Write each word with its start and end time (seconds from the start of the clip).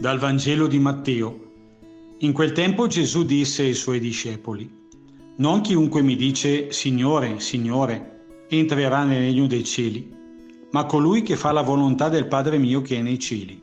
Dal 0.00 0.20
Vangelo 0.20 0.68
di 0.68 0.78
Matteo. 0.78 1.46
In 2.18 2.32
quel 2.32 2.52
tempo 2.52 2.86
Gesù 2.86 3.24
disse 3.24 3.64
ai 3.64 3.74
suoi 3.74 3.98
discepoli, 3.98 4.70
Non 5.38 5.60
chiunque 5.60 6.02
mi 6.02 6.14
dice 6.14 6.70
Signore, 6.70 7.40
Signore, 7.40 8.44
entrerà 8.48 9.02
nel 9.02 9.18
regno 9.18 9.48
dei 9.48 9.64
cieli, 9.64 10.08
ma 10.70 10.84
colui 10.84 11.22
che 11.22 11.34
fa 11.34 11.50
la 11.50 11.62
volontà 11.62 12.08
del 12.08 12.28
Padre 12.28 12.58
mio 12.58 12.80
che 12.80 12.98
è 12.98 13.02
nei 13.02 13.18
cieli. 13.18 13.60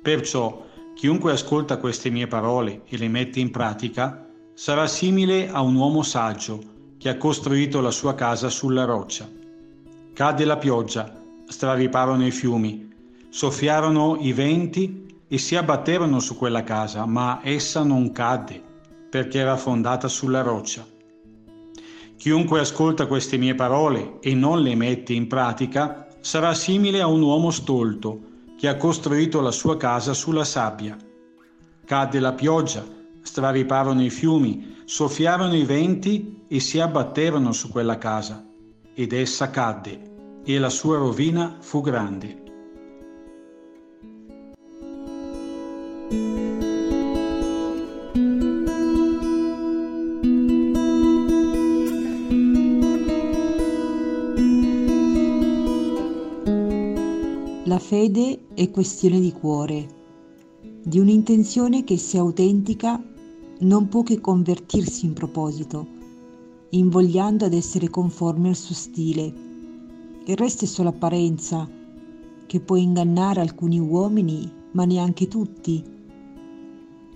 Perciò 0.00 0.64
chiunque 0.94 1.32
ascolta 1.32 1.78
queste 1.78 2.08
mie 2.08 2.28
parole 2.28 2.82
e 2.86 2.96
le 2.96 3.08
mette 3.08 3.40
in 3.40 3.50
pratica 3.50 4.30
sarà 4.54 4.86
simile 4.86 5.50
a 5.50 5.60
un 5.60 5.74
uomo 5.74 6.04
saggio 6.04 6.60
che 6.98 7.08
ha 7.08 7.16
costruito 7.16 7.80
la 7.80 7.90
sua 7.90 8.14
casa 8.14 8.48
sulla 8.48 8.84
roccia. 8.84 9.28
Cade 10.12 10.44
la 10.44 10.56
pioggia, 10.56 11.20
strariparono 11.48 12.24
i 12.24 12.30
fiumi, 12.30 12.88
soffiarono 13.28 14.18
i 14.20 14.32
venti 14.32 15.02
e 15.28 15.38
si 15.38 15.56
abbatterono 15.56 16.20
su 16.20 16.36
quella 16.36 16.62
casa, 16.62 17.06
ma 17.06 17.40
essa 17.42 17.82
non 17.82 18.12
cadde 18.12 18.62
perché 19.08 19.38
era 19.38 19.56
fondata 19.56 20.08
sulla 20.08 20.42
roccia. 20.42 20.86
Chiunque 22.16 22.60
ascolta 22.60 23.06
queste 23.06 23.36
mie 23.36 23.54
parole 23.54 24.18
e 24.20 24.34
non 24.34 24.60
le 24.60 24.74
mette 24.74 25.12
in 25.12 25.26
pratica 25.26 26.08
sarà 26.20 26.54
simile 26.54 27.00
a 27.00 27.06
un 27.06 27.22
uomo 27.22 27.50
stolto 27.50 28.20
che 28.56 28.68
ha 28.68 28.76
costruito 28.76 29.40
la 29.40 29.50
sua 29.50 29.76
casa 29.76 30.14
sulla 30.14 30.44
sabbia. 30.44 30.96
Cadde 31.84 32.18
la 32.18 32.32
pioggia, 32.32 32.84
strariparono 33.20 34.02
i 34.02 34.10
fiumi, 34.10 34.76
soffiarono 34.84 35.54
i 35.54 35.64
venti 35.64 36.44
e 36.48 36.58
si 36.60 36.80
abbatterono 36.80 37.52
su 37.52 37.70
quella 37.70 37.98
casa, 37.98 38.44
ed 38.94 39.12
essa 39.12 39.50
cadde, 39.50 40.40
e 40.44 40.58
la 40.58 40.70
sua 40.70 40.96
rovina 40.96 41.56
fu 41.60 41.80
grande. 41.80 42.45
La 46.08 46.18
fede 57.80 58.46
è 58.54 58.70
questione 58.70 59.18
di 59.18 59.32
cuore, 59.32 59.88
di 60.84 61.00
un'intenzione 61.00 61.82
che 61.82 61.98
se 61.98 62.18
autentica 62.18 63.02
non 63.60 63.88
può 63.88 64.04
che 64.04 64.20
convertirsi 64.20 65.06
in 65.06 65.12
proposito, 65.12 65.86
invogliando 66.70 67.44
ad 67.44 67.52
essere 67.52 67.90
conforme 67.90 68.50
al 68.50 68.56
suo 68.56 68.76
stile. 68.76 69.24
Il 70.24 70.36
resto 70.36 70.64
è 70.64 70.68
solo 70.68 70.90
apparenza, 70.90 71.68
che 72.46 72.60
può 72.60 72.76
ingannare 72.76 73.40
alcuni 73.40 73.80
uomini, 73.80 74.48
ma 74.72 74.84
neanche 74.84 75.26
tutti. 75.26 75.95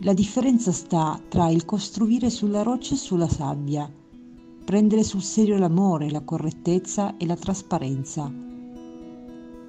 La 0.03 0.15
differenza 0.15 0.73
sta 0.73 1.21
tra 1.29 1.49
il 1.49 1.65
costruire 1.65 2.31
sulla 2.31 2.63
roccia 2.63 2.95
e 2.95 2.99
sulla 2.99 3.29
sabbia, 3.29 3.91
prendere 4.65 5.03
sul 5.05 5.23
serio 5.23 5.59
l'amore, 5.59 6.11
la 6.11 6.23
correttezza 6.23 7.17
e 7.17 7.27
la 7.27 7.37
trasparenza 7.37 8.49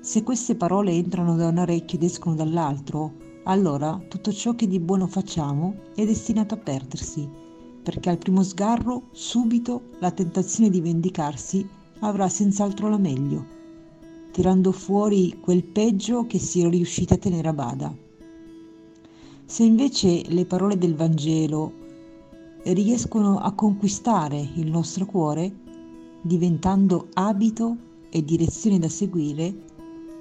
se 0.01 0.23
queste 0.23 0.55
parole 0.55 0.93
entrano 0.93 1.35
da 1.35 1.49
un 1.49 1.59
orecchio 1.59 1.99
ed 1.99 2.03
escono 2.03 2.33
dall'altro, 2.33 3.13
allora 3.43 4.03
tutto 4.07 4.33
ciò 4.33 4.55
che 4.55 4.67
di 4.67 4.79
buono 4.79 5.05
facciamo 5.05 5.75
è 5.93 6.03
destinato 6.07 6.55
a 6.55 6.57
perdersi, 6.57 7.29
perché 7.83 8.09
al 8.09 8.17
primo 8.17 8.41
sgarro, 8.41 9.09
subito, 9.11 9.89
la 9.99 10.09
tentazione 10.09 10.71
di 10.71 10.81
vendicarsi 10.81 11.67
avrà 11.99 12.27
senz'altro 12.29 12.89
la 12.89 12.97
meglio, 12.97 13.45
tirando 14.31 14.71
fuori 14.71 15.37
quel 15.39 15.63
peggio 15.65 16.25
che 16.25 16.39
si 16.39 16.63
è 16.63 16.67
riusciti 16.67 17.13
a 17.13 17.17
tenere 17.17 17.49
a 17.49 17.53
bada. 17.53 17.95
Se 19.51 19.63
invece 19.63 20.23
le 20.29 20.45
parole 20.45 20.77
del 20.77 20.95
Vangelo 20.95 21.73
riescono 22.63 23.37
a 23.37 23.51
conquistare 23.51 24.39
il 24.55 24.71
nostro 24.71 25.05
cuore, 25.05 25.53
diventando 26.21 27.09
abito 27.15 27.75
e 28.09 28.23
direzione 28.23 28.79
da 28.79 28.87
seguire, 28.87 29.53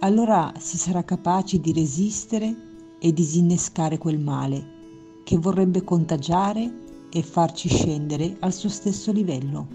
allora 0.00 0.52
si 0.58 0.76
sarà 0.76 1.04
capaci 1.04 1.60
di 1.60 1.72
resistere 1.72 2.56
e 2.98 3.12
disinnescare 3.12 3.98
quel 3.98 4.18
male 4.18 5.22
che 5.22 5.38
vorrebbe 5.38 5.84
contagiare 5.84 6.68
e 7.08 7.22
farci 7.22 7.68
scendere 7.68 8.36
al 8.40 8.52
suo 8.52 8.68
stesso 8.68 9.12
livello. 9.12 9.68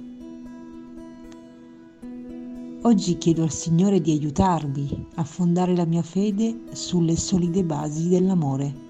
Oggi 2.81 3.17
chiedo 3.17 3.43
al 3.43 3.51
Signore 3.51 4.01
di 4.01 4.11
aiutarmi 4.11 5.07
a 5.16 5.23
fondare 5.23 5.73
la 5.73 5.85
mia 5.85 6.03
fede 6.03 6.63
sulle 6.73 7.16
solide 7.16 7.63
basi 7.63 8.09
dell'amore. 8.09 8.84